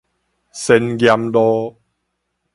[0.51, 1.77] 仙岩路